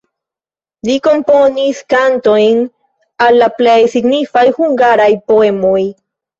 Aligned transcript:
Li 0.87 0.95
komponis 1.07 1.81
kantojn 1.95 2.65
al 3.27 3.39
la 3.45 3.53
plej 3.61 3.79
signifaj 3.97 4.47
hungaraj 4.59 5.11
poemoj. 5.33 5.81